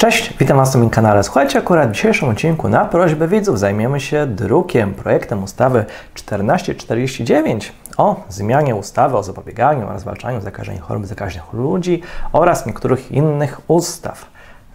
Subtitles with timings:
[0.00, 1.22] Cześć, witam Was na moim kanale.
[1.24, 5.84] Słuchajcie, akurat w dzisiejszym odcinku na prośbę widzów zajmiemy się drukiem, projektem ustawy
[6.14, 12.02] 1449 o zmianie ustawy o zapobieganiu oraz zwalczaniu zakażeń chorób zakaźnych ludzi
[12.32, 14.26] oraz niektórych innych ustaw.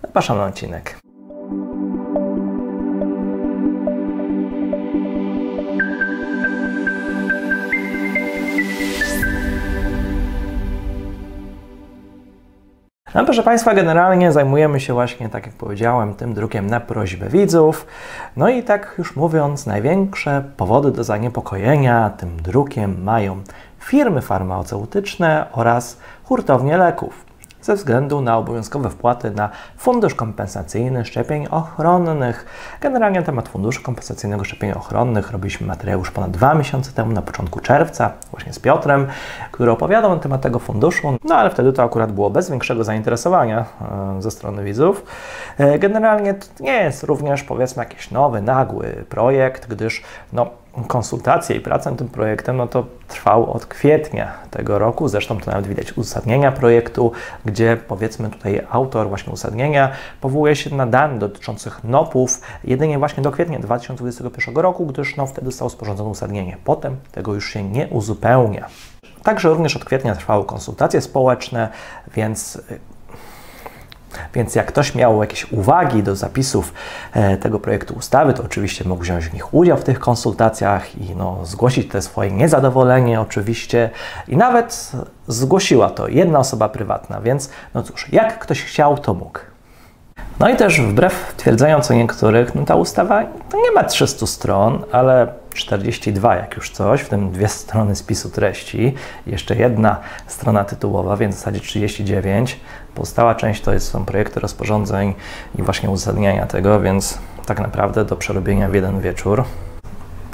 [0.02, 1.05] Zapraszam na odcinek.
[13.16, 17.88] No proszę Państwa, generalnie zajmujemy się właśnie, tak jak powiedziałem, tym drukiem na prośbę widzów.
[18.38, 23.42] No i tak już mówiąc, największe powody do zaniepokojenia tym drukiem mają
[23.80, 27.26] firmy farmaceutyczne oraz hurtownie leków
[27.66, 32.46] ze względu na obowiązkowe wpłaty na Fundusz Kompensacyjny Szczepień Ochronnych.
[32.82, 37.22] Generalnie na temat Funduszu Kompensacyjnego Szczepień Ochronnych robiliśmy materiał już ponad dwa miesiące temu, na
[37.22, 39.08] początku czerwca, właśnie z Piotrem,
[39.52, 43.66] który opowiadał na temat tego funduszu, no ale wtedy to akurat było bez większego zainteresowania
[44.18, 45.06] e, ze strony widzów.
[45.58, 50.50] E, generalnie to nie jest również powiedzmy jakiś nowy, nagły projekt, gdyż no,
[50.84, 55.08] konsultacje i praca nad tym projektem, no to trwał od kwietnia tego roku.
[55.08, 57.12] Zresztą to nawet widać uzasadnienia projektu,
[57.46, 63.32] gdzie powiedzmy tutaj autor właśnie uzasadnienia powołuje się na dane dotyczących NOP-ów jedynie właśnie do
[63.32, 66.58] kwietnia 2021 roku, gdyż no, wtedy zostało sporządzone uzasadnienie.
[66.64, 68.68] Potem tego już się nie uzupełnia.
[69.24, 71.70] Także również od kwietnia trwały konsultacje społeczne,
[72.16, 72.62] więc
[74.34, 76.74] więc jak ktoś miał jakieś uwagi do zapisów
[77.14, 81.16] e, tego projektu ustawy, to oczywiście mógł wziąć w nich udział w tych konsultacjach i
[81.16, 83.90] no, zgłosić te swoje niezadowolenie oczywiście.
[84.28, 84.92] I nawet
[85.28, 89.40] zgłosiła to jedna osoba prywatna, więc no cóż, jak ktoś chciał, to mógł.
[90.40, 93.22] No i też wbrew twierdzeniom co niektórych, no ta ustawa
[93.54, 98.94] nie ma 300 stron, ale 42 jak już coś, w tym dwie strony spisu treści,
[99.28, 102.60] jeszcze jedna strona tytułowa, więc w zasadzie 39.
[102.96, 105.14] Pozostała część to jest, są projekty rozporządzeń
[105.60, 109.44] i właśnie uzasadniania tego, więc tak naprawdę do przerobienia w jeden wieczór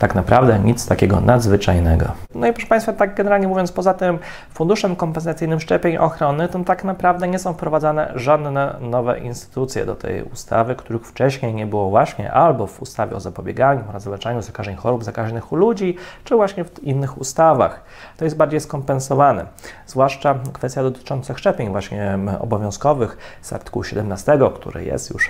[0.01, 2.05] tak naprawdę nic takiego nadzwyczajnego.
[2.35, 4.19] No i proszę Państwa, tak generalnie mówiąc, poza tym
[4.53, 10.23] funduszem kompensacyjnym szczepień ochrony, to tak naprawdę nie są wprowadzane żadne nowe instytucje do tej
[10.23, 15.03] ustawy, których wcześniej nie było właśnie albo w ustawie o zapobieganiu oraz zwalczaniu zakażeń chorób
[15.03, 17.83] zakaźnych u ludzi, czy właśnie w innych ustawach.
[18.17, 19.45] To jest bardziej skompensowane.
[19.87, 25.29] Zwłaszcza kwestia dotycząca szczepień właśnie obowiązkowych z artykułu 17, który jest już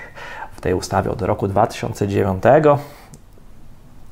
[0.52, 2.44] w tej ustawie od roku 2009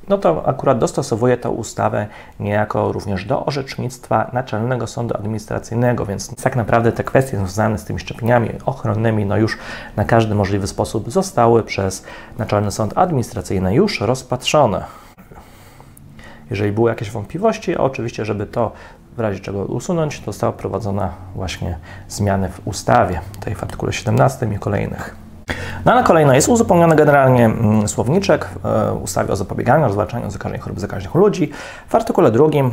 [0.10, 2.08] no to akurat dostosowuje tę ustawę
[2.40, 8.00] niejako również do orzecznictwa Naczelnego Sądu Administracyjnego, więc tak naprawdę te kwestie związane z tymi
[8.00, 9.58] szczepieniami ochronnymi no już
[9.96, 12.06] na każdy możliwy sposób zostały przez
[12.38, 14.86] Naczelny Sąd Administracyjny już rozpatrzone.
[16.50, 18.72] Jeżeli były jakieś wątpliwości, oczywiście, żeby to
[19.18, 21.78] w razie czego usunąć, została wprowadzona właśnie
[22.08, 25.19] zmiany w ustawie, tej w artykule 17 i kolejnych.
[25.86, 30.80] No ale kolejno jest uzupełniony generalnie mm, słowniczek e, ustawie o zapobieganiu zwalczaniu zakażeń chorób
[30.80, 31.52] zakaźnych u ludzi.
[31.90, 32.72] W artykule drugim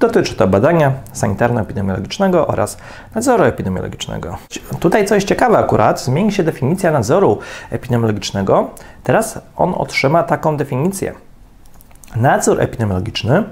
[0.00, 2.76] dotyczy to badania sanitarno-epidemiologicznego oraz
[3.14, 4.38] nadzoru epidemiologicznego.
[4.80, 7.38] Tutaj co jest ciekawe akurat, zmieni się definicja nadzoru
[7.70, 8.70] epidemiologicznego.
[9.02, 11.12] Teraz on otrzyma taką definicję.
[12.16, 13.44] Nadzór epidemiologiczny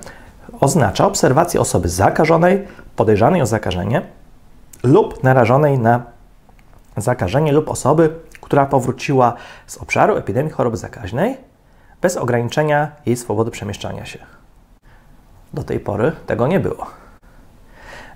[0.61, 4.03] oznacza obserwację osoby zakażonej, podejrzanej o zakażenie
[4.83, 6.03] lub narażonej na
[6.97, 9.35] zakażenie lub osoby, która powróciła
[9.67, 11.37] z obszaru epidemii choroby zakaźnej
[12.03, 14.19] bez ograniczenia jej swobody przemieszczania się.
[15.55, 16.87] Do tej pory tego nie było.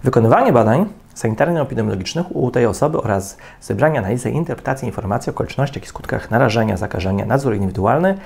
[0.05, 5.87] Wykonywanie badań sanitarno-epidemiologicznych u tej osoby oraz zebranie analizy i interpretacji informacji o okolicznościach i
[5.87, 8.19] skutkach narażenia, zakażenia, nadzór indywidualny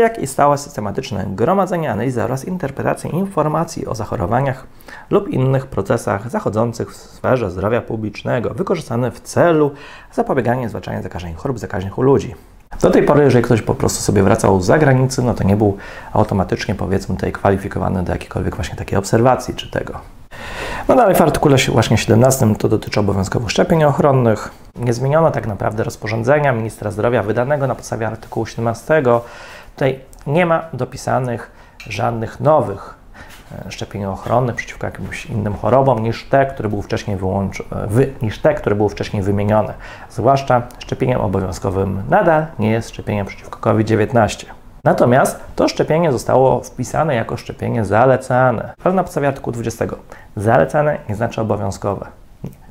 [0.00, 4.66] jak i stałe systematyczne gromadzenie, analiza oraz interpretacja informacji o zachorowaniach
[5.10, 9.70] lub innych procesach zachodzących w sferze zdrowia publicznego, wykorzystane w celu
[10.12, 12.34] zapobiegania i zwalczania zakażeń chorób zakaźnych u ludzi.
[12.82, 15.76] Do tej pory, jeżeli ktoś po prostu sobie wracał z zagranicy, no to nie był
[16.12, 20.00] automatycznie, powiedzmy, tutaj kwalifikowany do jakiejkolwiek właśnie takiej obserwacji czy tego.
[20.88, 24.50] No dalej w artykule właśnie 17 to dotyczy obowiązkowych szczepień ochronnych.
[24.76, 29.02] Nie zmieniono tak naprawdę rozporządzenia ministra zdrowia wydanego na podstawie artykułu 17
[29.76, 31.50] Tutaj nie ma dopisanych
[31.88, 32.94] żadnych nowych
[33.66, 37.16] e, szczepień ochronnych przeciwko jakimś innym chorobom niż te, które były wcześniej.
[37.16, 38.12] E, wy...
[38.22, 39.74] niż te, które były wcześniej wymienione.
[40.10, 44.46] Zwłaszcza szczepieniem obowiązkowym nadal nie jest szczepieniem przeciwko COVID-19.
[44.84, 49.84] Natomiast to szczepienie zostało wpisane jako szczepienie zalecane, ale na podstawie artykułu 20.
[50.36, 52.06] Zalecane nie znaczy obowiązkowe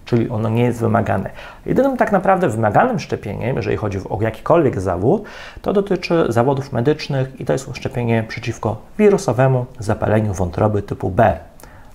[0.05, 1.29] czyli ono nie jest wymagane.
[1.65, 5.23] Jedynym tak naprawdę wymaganym szczepieniem, jeżeli chodzi o jakikolwiek zawód,
[5.61, 11.37] to dotyczy zawodów medycznych i to jest szczepienie przeciwko wirusowemu zapaleniu wątroby typu B.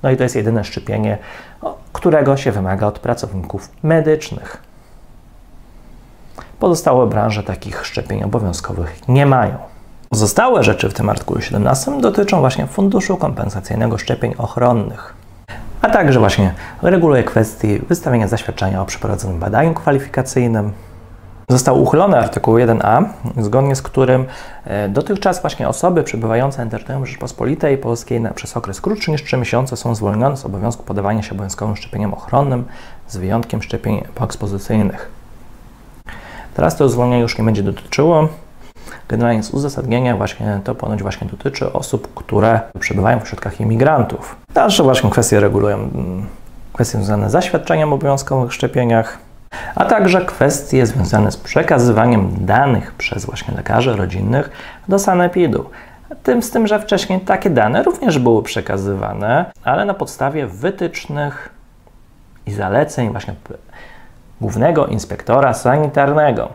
[0.03, 1.19] No i to jest jedyne szczepienie,
[1.93, 4.63] którego się wymaga od pracowników medycznych.
[6.59, 9.55] Pozostałe branże takich szczepień obowiązkowych nie mają.
[10.09, 15.15] Pozostałe rzeczy w tym artykule 17 dotyczą właśnie Funduszu Kompensacyjnego Szczepień Ochronnych,
[15.83, 20.73] a także właśnie reguluje kwestii wystawienia zaświadczenia o przeprowadzonym badaniu kwalifikacyjnym.
[21.49, 23.05] Został uchylony artykuł 1a,
[23.39, 24.27] zgodnie z którym
[24.65, 29.77] e, dotychczas właśnie osoby przebywające na terytorium Rzeczypospolitej Polskiej przez okres krótszy niż 3 miesiące
[29.77, 32.65] są zwolnione z obowiązku podawania się obowiązkowym szczepieniom ochronnym
[33.09, 35.11] z wyjątkiem szczepień poekspozycyjnych.
[36.55, 38.29] Teraz to zwolnienie już nie będzie dotyczyło.
[39.11, 44.37] Generalnie z uzasadnienia właśnie to ponoć właśnie dotyczy osób, które przebywają w ośrodkach imigrantów.
[44.55, 46.27] Dalsze właśnie kwestie regulują mm,
[46.73, 49.19] kwestie związane z zaświadczeniem obowiązkowych szczepieniach,
[49.75, 54.51] a także kwestie związane z przekazywaniem danych przez właśnie lekarzy rodzinnych
[54.89, 55.71] do sanepidu.
[56.23, 61.49] Tym z tym, że wcześniej takie dane również były przekazywane, ale na podstawie wytycznych
[62.47, 63.35] i zaleceń właśnie
[64.41, 66.49] głównego inspektora sanitarnego.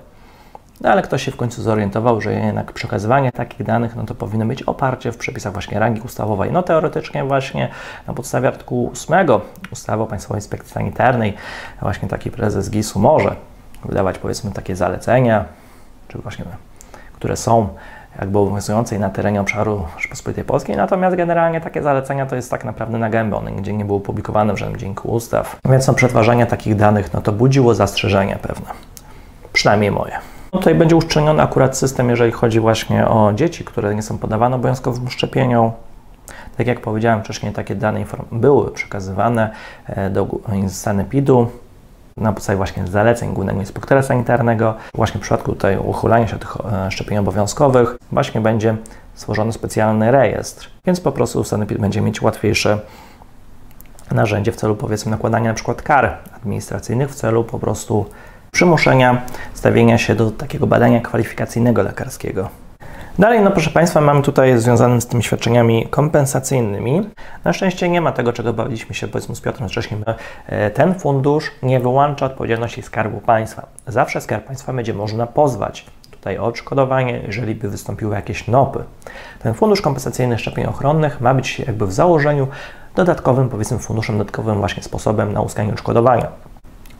[0.81, 4.45] No ale ktoś się w końcu zorientował, że jednak przekazywanie takich danych no to powinno
[4.45, 6.51] być oparcie w przepisach właśnie rangi ustawowej.
[6.51, 7.69] No teoretycznie właśnie
[8.07, 9.27] na podstawie artykułu 8
[9.72, 11.33] ustawy o Państwowej Inspekcji Sanitarnej
[11.81, 13.36] właśnie taki prezes GIS-u może
[13.86, 15.45] wydawać powiedzmy takie zalecenia,
[16.07, 16.45] czy właśnie
[17.13, 17.69] które są
[18.19, 22.98] jakby obowiązującej na terenie obszaru Rzeczypospolitej Polskiej, natomiast generalnie takie zalecenia to jest tak naprawdę
[22.98, 26.75] na gębę, one nigdzie nie były publikowane w żadnym dzienniku ustaw, więc no, przetwarzanie takich
[26.75, 28.68] danych no to budziło zastrzeżenia pewne,
[29.54, 30.35] przynajmniej moje.
[30.56, 35.10] Tutaj będzie uszczelniony akurat system, jeżeli chodzi właśnie o dzieci, które nie są podawane obowiązkowym
[35.10, 35.72] szczepieniom.
[36.57, 39.52] Tak jak powiedziałem wcześniej, takie dane były przekazywane
[39.86, 40.28] e, do
[40.68, 41.48] sanepidu
[42.18, 44.74] na podstawie właśnie zaleceń Głównego Inspektora Sanitarnego.
[44.94, 48.75] Właśnie w przypadku tutaj uchylania się tych e, szczepień obowiązkowych właśnie będzie
[49.13, 52.80] stworzony specjalny rejestr, więc po prostu sanepid będzie mieć łatwiejsze
[54.12, 58.06] narzędzie w celu powiedzmy nakładania na przykład kar administracyjnych w celu po prostu
[58.56, 59.22] przymuszenia
[59.54, 62.50] stawienia się do takiego badania kwalifikacyjnego lekarskiego.
[63.19, 67.10] Dalej, no proszę Państwa, mamy tutaj związane z tymi świadczeniami kompensacyjnymi.
[67.44, 70.02] Na szczęście nie ma tego, czego bawiliśmy się powiedzmy z Piotrem wcześniej.
[70.48, 73.68] E, ten fundusz nie wyłącza odpowiedzialności Skarbu Państwa.
[73.88, 78.84] Zawsze Skarb Państwa będzie można pozwać tutaj o odszkodowanie, jeżeli by wystąpiły jakieś NOPy.
[79.44, 82.48] Ten fundusz kompensacyjny szczepień ochronnych ma być jakby w założeniu
[82.96, 86.55] dodatkowym, powiedzmy funduszem dodatkowym właśnie sposobem na uzyskanie odszkodowania.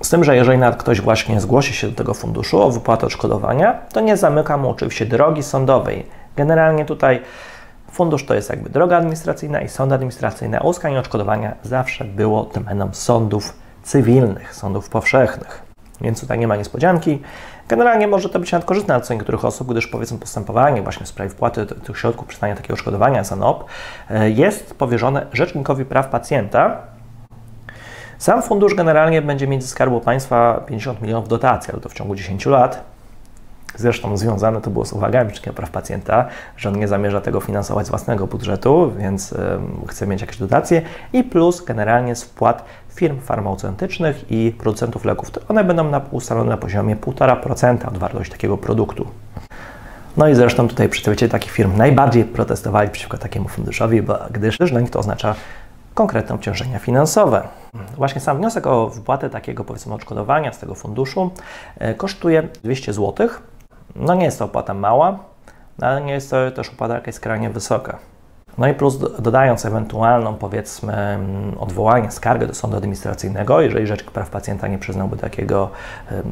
[0.06, 3.80] Z tym, że jeżeli nawet ktoś właśnie zgłosi się do tego funduszu o wypłatę odszkodowania,
[3.94, 6.06] to nie zamyka mu oczywiście drogi sądowej.
[6.36, 7.22] Generalnie tutaj
[7.92, 12.90] fundusz to jest jakby droga administracyjna i sąd administracyjny, a uzyskanie odszkodowania zawsze było domeną
[12.94, 13.54] sądów
[13.84, 15.62] cywilnych, sądów powszechnych.
[16.02, 17.22] Więc tutaj nie ma niespodzianki.
[17.68, 21.30] Generalnie może to być nawet korzystne dla niektórych osób, gdyż powiedzmy postępowanie właśnie w sprawie
[21.30, 23.66] wpłaty tych środków, przyznania takiego odszkodowania za NOP
[24.10, 26.95] e, jest powierzone Rzecznikowi Praw Pacjenta,
[28.18, 32.16] sam fundusz generalnie będzie mieć ze Skarbu Państwa 50 milionów dotacji, ale to w ciągu
[32.16, 32.96] 10 lat.
[33.78, 36.26] Zresztą związane to było z uwagami Rzecznika Praw Pacjenta,
[36.58, 39.34] że on nie zamierza tego finansować z własnego budżetu, więc
[39.88, 40.82] chce mieć jakieś dotacje
[41.14, 45.32] i plus generalnie z wpłat firm farmaceutycznych i producentów leków.
[45.32, 49.08] To one będą na, ustalone na poziomie 1,5% od wartości takiego produktu.
[50.18, 54.82] No i zresztą tutaj przedstawiciele takich firm najbardziej protestowali przeciwko takiemu funduszowi, bo gdyż dla
[54.82, 55.36] nich to oznacza
[55.96, 57.48] konkretne obciążenia finansowe.
[57.98, 61.32] Właśnie sam wniosek o wypłatę takiego powiedzmy odszkodowania z tego funduszu
[61.80, 63.30] e, kosztuje 200 zł.
[63.96, 65.20] No nie jest to opłata mała,
[65.82, 67.98] ale nie jest to też opłata jakaś skrajnie wysoka.
[68.58, 71.20] No i plus dodając ewentualną powiedzmy
[71.60, 75.70] odwołanie, skargę do sądu administracyjnego, jeżeli Rzecznik Praw Pacjenta nie przyznałby takiego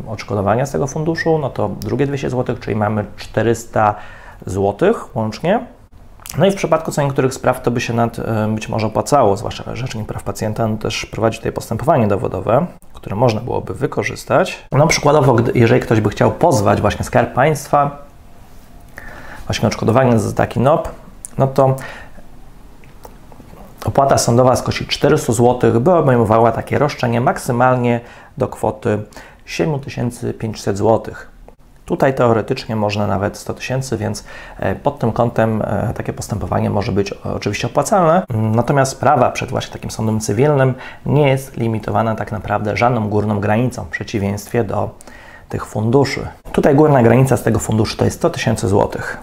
[0.07, 3.95] odszkodowania z tego funduszu, no to drugie 200 zł, czyli mamy 400
[4.45, 5.65] zł łącznie.
[6.37, 9.37] No i w przypadku co niektórych spraw to by się nad, e, być może opłacało,
[9.37, 14.65] zwłaszcza Rzecznik Praw Pacjenta no też prowadzi tutaj postępowanie dowodowe, które można byłoby wykorzystać.
[14.71, 17.97] No przykładowo, jeżeli ktoś by chciał pozwać właśnie Skarb Państwa,
[19.47, 20.89] właśnie odszkodowanie za taki NOP,
[21.37, 21.75] no to
[23.85, 28.01] opłata sądowa z kości 400 zł by obejmowała takie roszczenie maksymalnie
[28.37, 28.99] do kwoty
[29.45, 31.15] 7500 zł.
[31.85, 34.23] Tutaj teoretycznie można nawet 100 tysięcy, więc
[34.59, 38.23] e, pod tym kątem e, takie postępowanie może być oczywiście opłacalne.
[38.29, 40.73] Natomiast sprawa przed właśnie takim sądem cywilnym
[41.05, 44.89] nie jest limitowana tak naprawdę żadną górną granicą w przeciwieństwie do
[45.49, 46.27] tych funduszy.
[46.51, 49.17] Tutaj górna granica z tego funduszu to jest 100 tysięcy złotych.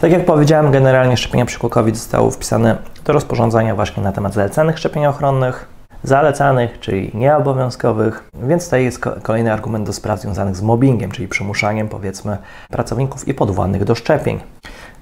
[0.00, 4.78] Tak jak powiedziałem, generalnie szczepienia przeciwko COVID zostały wpisane do rozporządzenia właśnie na temat zalecanych
[4.78, 11.10] szczepień ochronnych zalecanych, czyli nieobowiązkowych, więc tutaj jest kolejny argument do spraw związanych z mobbingiem,
[11.10, 12.38] czyli przymuszaniem powiedzmy
[12.68, 14.40] pracowników i podwładnych do szczepień.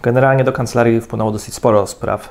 [0.03, 2.29] Generalnie do kancelarii wpłynęło dosyć sporo spraw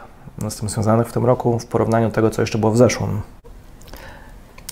[0.49, 3.21] z tym związanych w tym roku w porównaniu do tego, co jeszcze było w zeszłym.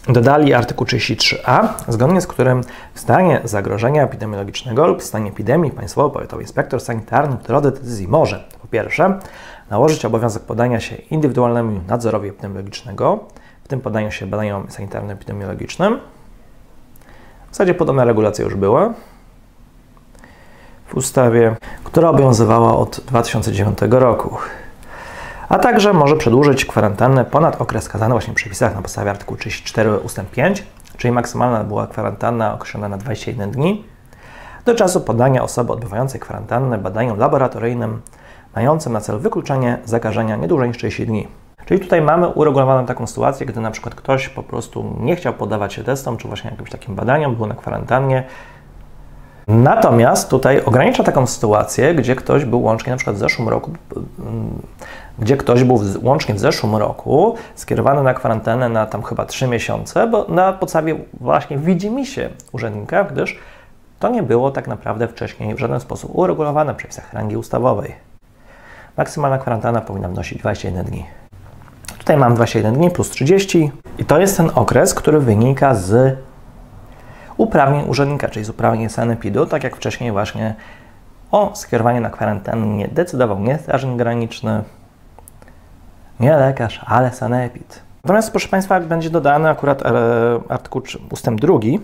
[0.10, 2.62] Dodali artykuł 33a, zgodnie z którym
[2.94, 8.08] w stanie zagrożenia epidemiologicznego lub w stanie epidemii Państwowy Powiatowy Inspektor Sanitarny w drodze decyzji
[8.08, 9.20] może po pierwsze
[9.70, 13.20] nałożyć obowiązek podania się indywidualnemu nadzorowi epidemiologicznego,
[13.64, 16.00] w tym podaniu się badaniom sanitarno-epidemiologicznym.
[17.52, 18.94] W zasadzie podobne regulacje już były
[20.88, 24.38] w ustawie, która obowiązywała od 2009 roku
[25.54, 29.98] a także może przedłużyć kwarantannę ponad okres skazany właśnie w przepisach na podstawie artykułu 34
[29.98, 30.22] ust.
[30.32, 30.64] 5,
[30.98, 33.86] czyli maksymalna była kwarantanna określona na 21 dni,
[34.66, 38.02] do czasu podania osoby odbywającej kwarantannę badaniom laboratoryjnym
[38.56, 41.28] mającym na celu wykluczenie zakażenia nie dłużej niż 30 dni.
[41.66, 45.74] Czyli tutaj mamy uregulowaną taką sytuację, gdy na przykład ktoś po prostu nie chciał poddawać
[45.74, 48.24] się testom, czy właśnie jakimś takim badaniom, był na kwarantannie.
[49.48, 53.72] Natomiast tutaj ogranicza taką sytuację, gdzie ktoś był łącznie na przykład w zeszłym roku
[55.20, 60.08] gdzie ktoś był łącznie w zeszłym roku skierowany na kwarantannę na tam chyba 3 miesiące,
[60.08, 63.40] bo na podstawie właśnie widzi się urzędnika, gdyż
[64.00, 67.96] to nie było tak naprawdę wcześniej w żaden sposób uregulowane w przepisach rangi ustawowej.
[68.98, 71.23] Maksymalna kwarantanna powinna wynosić 21 dni.
[72.04, 76.18] Tutaj mam 21 dni plus 30 i to jest ten okres, który wynika z
[77.38, 80.56] uprawnień urzędnika, czyli z uprawnień sanepidu, tak jak wcześniej właśnie
[81.32, 84.64] o skierowaniu na kwarantannę decydował nie strażnik graniczny,
[86.20, 87.82] nie lekarz, ale sanepid.
[88.04, 89.92] Natomiast, proszę Państwa, będzie dodany akurat e,
[90.50, 90.82] artykuł
[91.12, 91.80] ustęp drugi,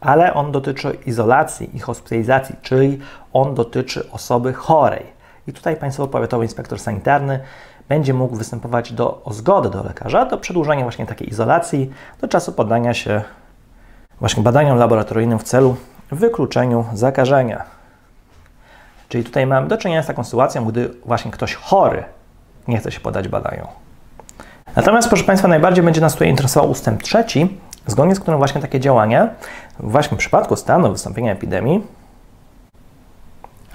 [0.00, 2.98] ale on dotyczy izolacji i hospitalizacji, czyli
[3.32, 5.18] on dotyczy osoby chorej.
[5.46, 7.40] I tutaj Państwowy Powiatowy Inspektor Sanitarny
[7.88, 11.90] będzie mógł występować do, o zgodę do lekarza do przedłużenia właśnie takiej izolacji
[12.20, 13.22] do czasu poddania się
[14.20, 15.76] właśnie badaniom laboratoryjnym w celu
[16.10, 17.64] wykluczeniu zakażenia.
[19.08, 22.04] Czyli tutaj mamy do czynienia z taką sytuacją, gdy właśnie ktoś chory
[22.68, 23.66] nie chce się podać badaniom.
[24.76, 28.80] Natomiast, proszę Państwa, najbardziej będzie nas tutaj interesował ustęp trzeci, zgodnie z którym właśnie takie
[28.80, 29.28] działania,
[29.78, 31.86] właśnie w przypadku stanu wystąpienia epidemii,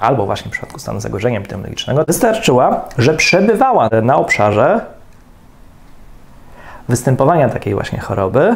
[0.04, 4.82] albo właśnie w przypadku stanu zagrożenia epidemiologicznego, wystarczyła, że przebywała na obszarze
[6.90, 8.56] występowania takiej właśnie choroby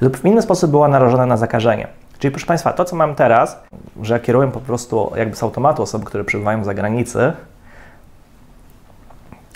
[0.00, 1.88] lub w inny sposób była narażona na zakażenie.
[2.18, 3.60] Czyli proszę Państwa, to co mam teraz,
[4.02, 7.32] że kieruję po prostu jakby z automatu osoby, które przebywają za granicy,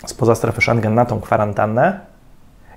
[0.05, 1.99] spoza strefy Schengen na tą kwarantannę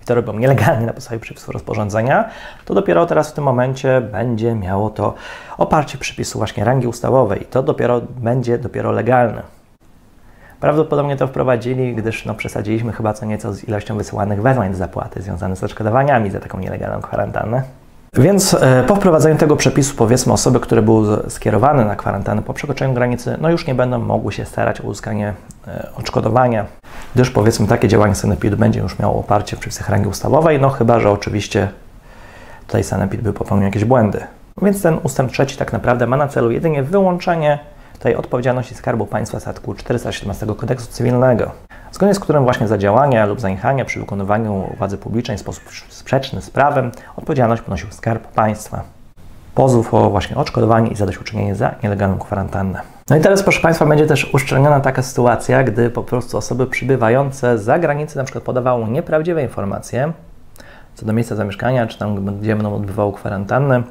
[0.08, 2.28] to robią nielegalnie na podstawie przepisów rozporządzenia,
[2.64, 5.14] to dopiero teraz w tym momencie będzie miało to
[5.58, 9.42] oparcie przepisu właśnie rangi ustawowej to dopiero będzie dopiero legalne.
[10.60, 15.22] Prawdopodobnie to wprowadzili, gdyż no, przesadziliśmy chyba co nieco z ilością wysyłanych wezwań do zapłaty
[15.22, 17.62] związanych z odszkodowaniami za taką nielegalną kwarantannę.
[18.14, 22.94] Więc e, po wprowadzeniu tego przepisu, powiedzmy, osoby, które były skierowane na kwarantannę po przekroczeniu
[22.94, 25.34] granicy, no już nie będą mogły się starać o uzyskanie
[25.68, 26.66] e, odszkodowania,
[27.14, 31.00] gdyż powiedzmy takie działanie sanepidu będzie już miało oparcie w przepisach rangi ustawowej, no chyba,
[31.00, 31.68] że oczywiście
[32.66, 34.20] tutaj sanepid by popełnił jakieś błędy.
[34.62, 37.58] Więc ten ustęp trzeci tak naprawdę ma na celu jedynie wyłączenie
[37.98, 41.50] tej odpowiedzialności Skarbu Państwa z artykułu 417 Kodeksu Cywilnego,
[41.92, 46.42] zgodnie z którym właśnie za działania lub zaniechania przy wykonywaniu władzy publicznej w sposób sprzeczny
[46.42, 48.82] z prawem odpowiedzialność ponosił Skarb Państwa.
[49.54, 52.80] Pozów o właśnie odszkodowanie i zadośćuczynienie za nielegalną kwarantannę.
[53.10, 57.58] No i teraz, proszę Państwa, będzie też uszczelniona taka sytuacja, gdy po prostu osoby przybywające
[57.58, 60.12] za granicę na przykład podawały nieprawdziwe informacje
[60.98, 63.82] co do miejsca zamieszkania, czy tam, gdzie będą odbywały kwarantannę,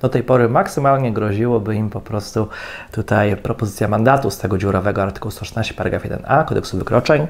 [0.00, 2.48] do tej pory maksymalnie groziłoby im po prostu
[2.92, 7.26] tutaj propozycja mandatu z tego dziurowego artykułu 116 paragraf 1a kodeksu wykroczeń.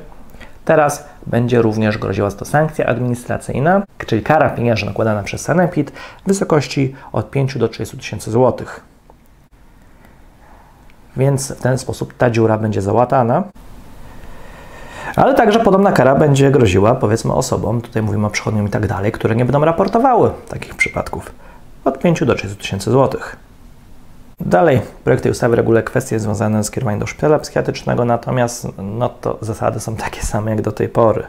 [0.64, 5.90] Teraz będzie również groziła to sankcja administracyjna, czyli kara pieniężna nakładana przez Sanepid
[6.24, 8.80] w wysokości od 5 do 30 tysięcy złotych.
[11.16, 13.42] Więc w ten sposób ta dziura będzie załatana.
[15.16, 19.12] Ale także podobna kara będzie groziła, powiedzmy, osobom, tutaj mówimy o przychodniom i tak dalej,
[19.12, 21.45] które nie będą raportowały takich przypadków
[21.86, 23.36] od 5 do 30 tysięcy złotych.
[24.40, 29.38] Dalej, projekt tej ustawy reguluje kwestie związane z kierowaniem do szpitala psychiatrycznego, natomiast no to
[29.40, 31.24] zasady są takie same jak do tej pory.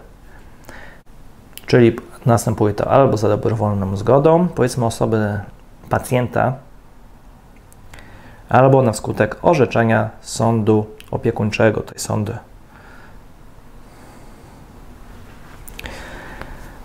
[1.65, 1.95] Czyli
[2.25, 5.39] następuje to albo za dobrowolną zgodą, powiedzmy osoby
[5.89, 6.53] pacjenta,
[8.49, 12.37] albo na skutek orzeczenia sądu opiekuńczego, tej sądy.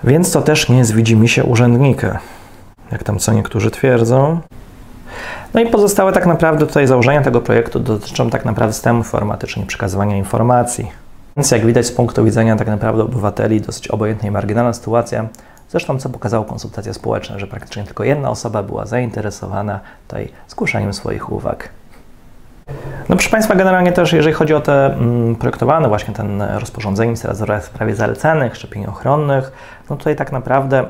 [0.05, 2.19] Więc to też nie jest widzimy się urzędnika
[2.93, 4.41] jak tam co niektórzy twierdzą.
[5.55, 10.17] No i pozostałe tak naprawdę tutaj założenia tego projektu dotyczą tak naprawdę systemu informatycznego przekazywania
[10.17, 10.91] informacji.
[11.37, 15.29] Więc jak widać z punktu widzenia tak naprawdę obywateli dosyć obojętna i marginalna sytuacja,
[15.71, 21.33] zresztą co pokazało konsultacje społeczne, że praktycznie tylko jedna osoba była zainteresowana tutaj zgłaszaniem swoich
[21.33, 21.69] uwag.
[23.09, 27.35] No proszę Państwa, generalnie też jeżeli chodzi o te mm, projektowane właśnie ten rozporządzenie Ministra
[27.35, 29.53] Zdrowia w sprawie zalecanych szczepień ochronnych,
[29.91, 30.85] no tutaj tak naprawdę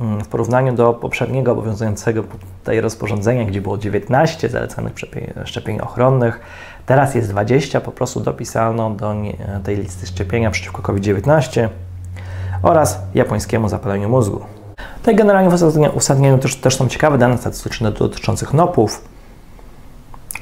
[0.00, 4.92] w porównaniu do poprzedniego obowiązującego tutaj rozporządzenia, gdzie było 19 zalecanych
[5.44, 6.40] szczepień, ochronnych,
[6.86, 9.14] teraz jest 20, po prostu dopisano do
[9.64, 11.68] tej listy szczepienia przeciwko COVID-19
[12.62, 14.40] oraz japońskiemu zapaleniu mózgu.
[14.98, 15.54] Tutaj generalnie w
[15.94, 19.04] uzasadnieniu też, też są ciekawe dane statystyczne dotyczących NOP-ów,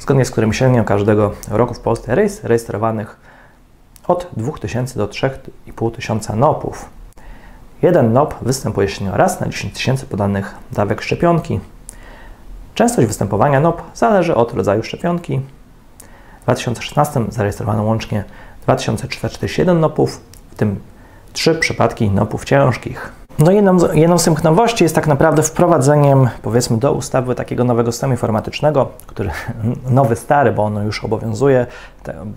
[0.01, 3.17] zgodnie z którym średnio każdego roku w Polsce jest rejestrowanych
[4.07, 6.89] od 2000 do 3500 NOP-ów.
[7.85, 11.61] Jeden NOP występuje średnio raz na 10 tysięcy podanych dawek szczepionki.
[12.75, 15.41] Częstość występowania NOP zależy od rodzaju szczepionki.
[16.41, 18.25] W 2016 zarejestrowano łącznie
[18.63, 20.81] 2441 NOP-ów, w tym
[21.33, 23.24] 3 przypadki NOP-ów ciężkich.
[23.39, 27.93] No jedną, jedną z tych nowości jest tak naprawdę wprowadzeniem, powiedzmy, do ustawy takiego nowego
[27.93, 29.31] systemu informatycznego, który
[29.91, 31.67] nowy, stary, bo on już obowiązuje,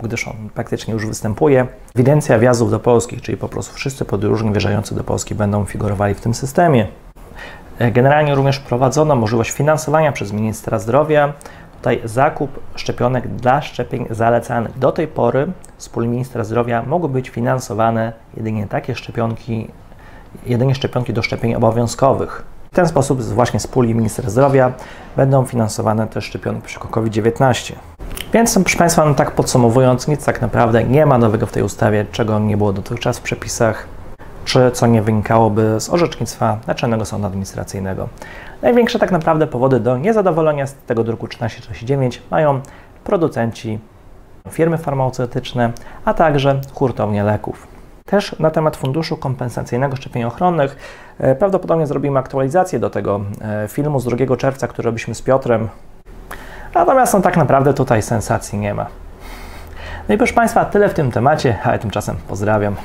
[0.03, 1.67] gdyż on praktycznie już występuje.
[1.95, 6.21] Ewidencja wjazdów do Polski, czyli po prostu wszyscy podróżni wjeżdżający do Polski będą figurowali w
[6.21, 6.87] tym systemie.
[7.79, 11.33] Generalnie również wprowadzono możliwość finansowania przez ministra zdrowia
[11.77, 14.79] tutaj zakup szczepionek dla szczepień zalecanych.
[14.79, 19.67] Do tej pory z ministra zdrowia mogły być finansowane jedynie takie szczepionki
[20.45, 22.43] jedynie szczepionki do szczepień obowiązkowych.
[22.71, 24.73] W ten sposób właśnie z puli ministra zdrowia
[25.15, 27.73] będą finansowane też szczepionki przeciwko COVID-19.
[28.33, 32.05] Więc proszę Państwa, no tak podsumowując, nic tak naprawdę nie ma nowego w tej ustawie,
[32.11, 33.87] czego nie było dotychczas w przepisach,
[34.45, 38.09] czy co nie wynikałoby z orzecznictwa Naczelnego Sądu Administracyjnego.
[38.61, 42.61] Największe tak naprawdę powody do niezadowolenia z tego druku 1339 mają
[43.03, 43.79] producenci,
[44.49, 45.71] firmy farmaceutyczne,
[46.05, 47.76] a także hurtownie leków.
[48.07, 50.77] Też na temat Funduszu Kompensacyjnego Szczepień Ochronnych
[51.19, 55.69] e, prawdopodobnie zrobimy aktualizację do tego e, filmu z 2 czerwca, który robiliśmy z Piotrem.
[56.73, 58.85] Natomiast no, tak naprawdę tutaj sensacji nie ma.
[60.09, 62.75] No i proszę Państwa, tyle w tym temacie, a ja tymczasem pozdrawiam.